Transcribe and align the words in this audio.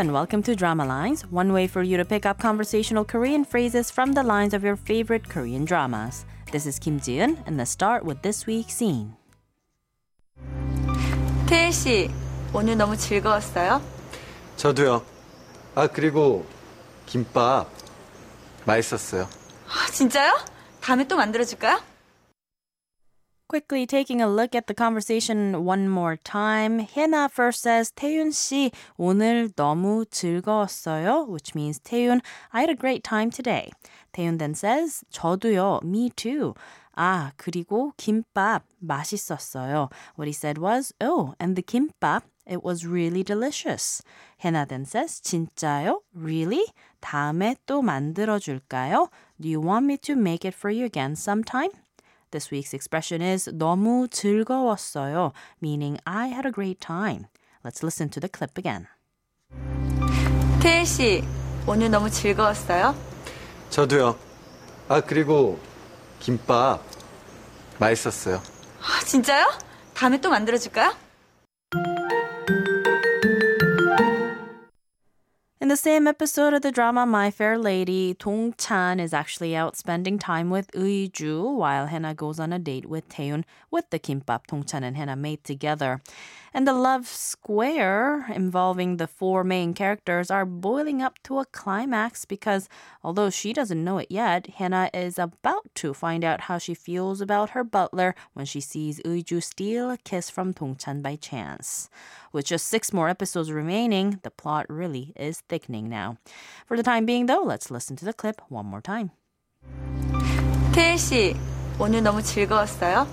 and 0.00 0.14
welcome 0.14 0.42
to 0.42 0.56
Drama 0.56 0.86
Lines, 0.86 1.26
one 1.30 1.52
way 1.52 1.66
for 1.66 1.82
you 1.82 1.98
to 1.98 2.06
pick 2.06 2.24
up 2.24 2.38
conversational 2.38 3.04
Korean 3.04 3.44
phrases 3.44 3.90
from 3.90 4.12
the 4.12 4.22
lines 4.22 4.54
of 4.54 4.64
your 4.64 4.74
favorite 4.74 5.28
Korean 5.28 5.66
dramas. 5.66 6.24
This 6.52 6.64
is 6.64 6.78
Kim 6.78 6.98
Jiun, 6.98 7.36
and 7.46 7.58
let's 7.58 7.70
start 7.70 8.02
with 8.02 8.22
this 8.22 8.46
week's 8.46 8.72
scene. 8.72 9.14
태윤 11.46 11.70
씨, 11.70 12.10
오늘 12.54 12.78
너무 12.78 12.96
즐거웠어요? 12.96 13.82
저도요. 14.56 15.04
아, 15.74 15.86
그리고 15.86 16.46
김밥 17.04 17.66
맛있었어요. 18.64 19.28
아, 19.68 19.92
진짜요? 19.92 20.32
다음에 20.80 21.06
또 21.06 21.16
만들어 21.16 21.44
줄까요? 21.44 21.78
Quickly 23.49 23.85
taking 23.85 24.21
a 24.21 24.27
look 24.27 24.55
at 24.55 24.65
the 24.65 24.73
conversation 24.73 25.63
one 25.65 25.87
more 25.87 26.17
time. 26.17 26.79
Hena 26.79 27.29
first 27.29 27.61
says, 27.61 27.91
태윤 27.91 28.31
씨, 28.31 28.71
오늘 28.97 29.49
너무 29.53 30.03
즐거웠어요. 30.05 31.27
Which 31.27 31.53
means, 31.53 31.79
태윤, 31.79 32.21
I 32.51 32.61
had 32.61 32.71
a 32.71 32.75
great 32.75 33.03
time 33.03 33.29
today. 33.29 33.71
태윤 34.13 34.39
then 34.39 34.55
says, 34.55 35.03
저도요, 35.13 35.83
me 35.83 36.09
too. 36.09 36.55
아, 36.97 37.33
그리고 37.37 37.93
김밥 37.97 38.63
맛있었어요. 38.83 39.89
What 40.15 40.27
he 40.27 40.33
said 40.33 40.57
was, 40.57 40.91
oh, 40.99 41.35
and 41.39 41.55
the 41.55 41.61
김밥, 41.61 42.23
it 42.47 42.63
was 42.63 42.85
really 42.85 43.23
delicious. 43.23 44.01
Hena 44.39 44.65
then 44.65 44.85
says, 44.85 45.21
진짜요? 45.21 46.01
Really? 46.15 46.65
다음에 46.99 47.57
또 47.67 47.83
만들어줄까요? 47.83 49.09
Do 49.39 49.47
you 49.47 49.61
want 49.61 49.85
me 49.85 49.97
to 49.97 50.15
make 50.15 50.43
it 50.43 50.55
for 50.55 50.71
you 50.71 50.85
again 50.85 51.15
sometime? 51.15 51.69
This 52.30 52.52
week's 52.52 52.72
expression 52.72 53.20
is 53.20 53.50
너무 53.52 54.06
즐거웠어요, 54.08 55.32
meaning 55.60 55.98
I 56.06 56.28
had 56.28 56.46
a 56.46 56.52
great 56.52 56.80
time. 56.80 57.26
Let's 57.64 57.82
listen 57.82 58.08
to 58.10 58.20
the 58.20 58.28
clip 58.28 58.56
again. 58.56 58.86
태일 60.60 60.86
씨, 60.86 61.24
오늘 61.66 61.90
너무 61.90 62.08
즐거웠어요? 62.08 62.94
저도요. 63.70 64.16
아, 64.88 65.00
그리고 65.00 65.58
김밥 66.20 66.82
맛있었어요. 67.78 68.40
아, 68.80 69.04
진짜요? 69.04 69.50
다음에 69.94 70.20
또 70.20 70.30
만들어 70.30 70.56
줄까요? 70.56 70.94
The 75.70 75.76
same 75.76 76.08
episode 76.08 76.52
of 76.52 76.62
the 76.62 76.72
drama 76.72 77.06
My 77.06 77.30
Fair 77.30 77.56
Lady, 77.56 78.16
Dong 78.18 78.54
Chan 78.58 78.98
is 78.98 79.14
actually 79.14 79.54
out 79.54 79.76
spending 79.76 80.18
time 80.18 80.50
with 80.50 80.68
Ju 81.12 81.44
while 81.44 81.86
Hena 81.86 82.12
goes 82.12 82.40
on 82.40 82.52
a 82.52 82.58
date 82.58 82.86
with 82.86 83.08
Taeyoon 83.08 83.44
with 83.70 83.88
the 83.90 84.00
kimbap 84.00 84.48
Dong 84.48 84.64
Chan 84.64 84.82
and 84.82 84.96
Hena 84.96 85.14
made 85.14 85.44
together. 85.44 86.00
And 86.52 86.66
the 86.66 86.72
love 86.72 87.06
square 87.06 88.26
involving 88.34 88.96
the 88.96 89.06
four 89.06 89.44
main 89.44 89.72
characters 89.72 90.28
are 90.32 90.44
boiling 90.44 91.00
up 91.00 91.22
to 91.22 91.38
a 91.38 91.44
climax 91.46 92.24
because 92.24 92.68
although 93.04 93.30
she 93.30 93.52
doesn't 93.52 93.84
know 93.84 93.98
it 93.98 94.08
yet, 94.10 94.48
Hena 94.48 94.90
is 94.92 95.20
about 95.20 95.72
to 95.76 95.94
find 95.94 96.24
out 96.24 96.42
how 96.42 96.58
she 96.58 96.74
feels 96.74 97.20
about 97.20 97.50
her 97.50 97.62
butler 97.62 98.16
when 98.32 98.46
she 98.46 98.60
sees 98.60 99.00
Ju 99.04 99.40
steal 99.40 99.88
a 99.88 99.98
kiss 99.98 100.28
from 100.28 100.50
Dong 100.50 100.74
Chan 100.74 101.02
by 101.02 101.14
chance. 101.14 101.88
With 102.32 102.46
just 102.46 102.66
six 102.66 102.92
more 102.92 103.08
episodes 103.08 103.52
remaining, 103.52 104.18
the 104.24 104.30
plot 104.30 104.66
really 104.68 105.12
is 105.14 105.42
thickening 105.60 105.88
now. 105.88 106.16
For 106.66 106.76
the 106.76 106.82
time 106.82 107.06
being, 107.06 107.26
though, 107.26 107.42
let's 107.42 107.70
listen 107.70 107.96
to 107.96 108.04
the 108.04 108.12
clip 108.12 108.40
one 108.48 108.66
more 108.66 108.82
time. 108.82 109.10
태일 110.72 110.98
씨, 110.98 111.36
오늘 111.78 112.02
너무 112.02 112.22
즐거웠어요? 112.22 113.06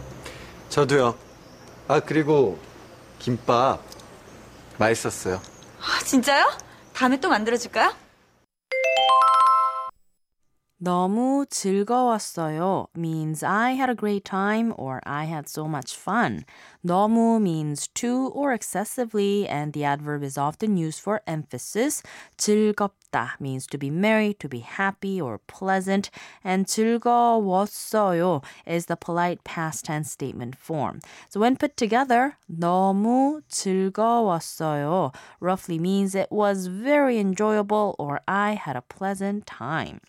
저도요. 0.69 1.15
아, 1.87 1.99
그리고 1.99 2.59
김밥 3.19 3.81
맛있었어요. 4.77 5.41
아, 5.79 6.03
진짜요? 6.03 6.45
다음에 6.93 7.19
또 7.19 7.29
만들어줄까요? 7.29 7.93
너무 10.82 11.46
즐거웠어요 11.48 12.88
means 12.96 13.44
I 13.44 13.74
had 13.78 13.88
a 13.88 13.94
great 13.94 14.24
time 14.24 14.74
or 14.76 15.00
I 15.06 15.26
had 15.26 15.48
so 15.48 15.68
much 15.68 15.94
fun. 15.94 16.44
너무 16.84 17.40
means 17.40 17.86
too 17.94 18.32
or 18.34 18.52
excessively 18.52 19.46
and 19.46 19.72
the 19.74 19.84
adverb 19.84 20.24
is 20.24 20.36
often 20.36 20.76
used 20.76 20.98
for 20.98 21.22
emphasis. 21.24 22.02
즐겁다 22.36 23.38
means 23.38 23.68
to 23.68 23.78
be 23.78 23.90
merry, 23.90 24.34
to 24.40 24.48
be 24.48 24.58
happy 24.58 25.20
or 25.20 25.38
pleasant 25.46 26.10
and 26.42 26.66
즐거웠어요 26.66 28.42
is 28.66 28.86
the 28.86 28.96
polite 28.96 29.44
past 29.44 29.84
tense 29.84 30.10
statement 30.10 30.56
form. 30.56 30.98
So 31.28 31.38
when 31.38 31.54
put 31.54 31.76
together, 31.76 32.38
너무 32.50 33.42
즐거웠어요 33.48 35.14
roughly 35.38 35.78
means 35.78 36.16
it 36.16 36.32
was 36.32 36.66
very 36.66 37.20
enjoyable 37.20 37.94
or 38.00 38.20
I 38.26 38.54
had 38.54 38.74
a 38.74 38.82
pleasant 38.82 39.46
time. 39.46 40.00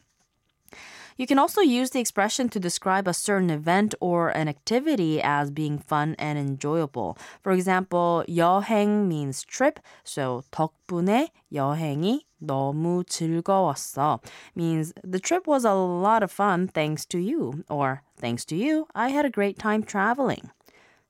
You 1.17 1.27
can 1.27 1.39
also 1.39 1.61
use 1.61 1.91
the 1.91 1.99
expression 1.99 2.49
to 2.49 2.59
describe 2.59 3.07
a 3.07 3.13
certain 3.13 3.49
event 3.49 3.95
or 3.99 4.29
an 4.29 4.47
activity 4.47 5.21
as 5.21 5.51
being 5.51 5.77
fun 5.77 6.15
and 6.19 6.37
enjoyable. 6.37 7.17
For 7.41 7.51
example, 7.51 8.23
여행 8.27 9.07
means 9.07 9.43
trip, 9.43 9.79
so 10.03 10.43
덕분에 10.51 11.29
여행이 11.51 12.25
너무 12.43 13.03
즐거웠어 13.05 14.19
means 14.55 14.93
the 15.03 15.19
trip 15.19 15.47
was 15.47 15.63
a 15.63 15.73
lot 15.73 16.23
of 16.23 16.31
fun 16.31 16.67
thanks 16.67 17.05
to 17.05 17.17
you, 17.17 17.63
or 17.69 18.03
thanks 18.17 18.43
to 18.45 18.55
you, 18.55 18.87
I 18.93 19.09
had 19.09 19.25
a 19.25 19.29
great 19.29 19.57
time 19.57 19.83
traveling. 19.83 20.49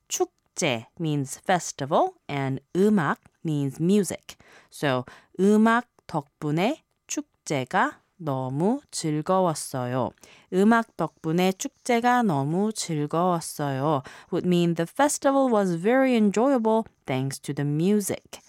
축제 0.07 0.85
means 0.99 1.37
festival, 1.37 2.15
and 2.29 2.61
음악 2.75 3.17
means 3.43 3.79
music. 3.79 4.37
So 4.69 5.05
음악 5.39 5.87
덕분에 6.07 6.83
축제가 7.07 7.99
너무 8.17 8.79
즐거웠어요. 8.91 10.11
음악 10.53 10.95
덕분에 10.97 11.51
축제가 11.51 12.23
너무 12.23 12.71
즐거웠어요. 12.71 14.03
would 14.31 14.47
mean 14.47 14.75
the 14.75 14.87
festival 14.87 15.51
was 15.51 15.75
very 15.75 16.15
enjoyable 16.15 16.85
thanks 17.05 17.39
to 17.39 17.53
the 17.53 17.65
music. 17.65 18.39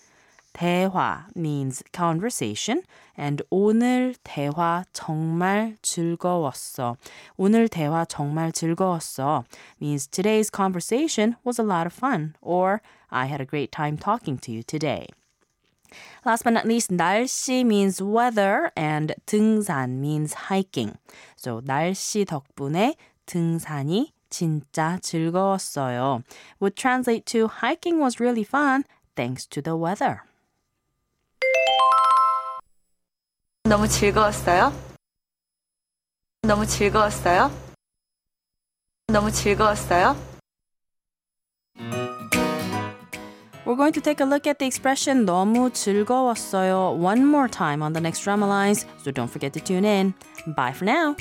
대화 0.55 1.27
means 1.35 1.83
conversation 1.93 2.83
and 3.19 3.43
오늘 3.51 4.15
대화 4.23 4.85
정말 4.93 5.77
즐거웠어. 5.83 6.97
오늘 7.37 7.69
대화 7.69 8.05
정말 8.05 8.53
즐거웠어 8.53 9.45
means 9.83 10.07
today's 10.07 10.51
conversation 10.51 11.35
was 11.45 11.59
a 11.59 11.65
lot 11.65 11.87
of 11.87 11.93
fun 11.93 12.35
or 12.41 12.81
I 13.11 13.27
had 13.27 13.41
a 13.41 13.47
great 13.47 13.73
time 13.73 13.99
talking 13.99 14.39
to 14.39 14.53
you 14.53 14.63
today. 14.63 15.09
Last 16.26 16.44
but 16.44 16.54
not 16.54 16.66
least, 16.66 16.92
날씨 16.92 17.64
means 17.66 18.02
weather 18.02 18.72
and 18.76 19.16
등산 19.26 20.00
means 20.00 20.50
hiking. 20.50 20.98
So 21.36 21.62
날씨 21.62 22.26
덕분에 22.26 22.96
등산이 23.26 24.14
진짜 24.30 25.00
즐거웠어요. 25.02 26.24
Would 26.60 26.76
translate 26.76 27.26
to 27.28 27.48
hiking 27.48 28.00
was 28.00 28.20
really 28.20 28.44
fun 28.44 28.84
thanks 29.16 29.46
to 29.48 29.62
the 29.62 29.76
weather. 29.76 30.24
너무 33.64 33.88
즐거웠어요? 33.88 34.74
너무 36.44 36.66
즐거웠어요? 36.66 37.52
너무 39.08 39.32
즐거웠어요? 39.32 40.29
We're 43.69 43.77
going 43.77 43.93
to 43.95 44.01
take 44.01 44.21
a 44.21 44.25
look 44.25 44.47
at 44.47 44.59
the 44.59 44.67
expression 44.67 45.25
너무 45.25 45.71
즐거웠어요 45.71 46.97
one 46.99 47.25
more 47.25 47.49
time 47.49 47.83
on 47.83 47.93
the 47.95 48.01
next 48.01 48.21
drama 48.25 48.47
lines, 48.47 48.85
so 49.03 49.11
don't 49.11 49.31
forget 49.31 49.53
to 49.55 49.61
tune 49.61 49.85
in. 49.85 50.15
Bye 50.55 50.73
for 50.73 50.85
now. 50.85 51.17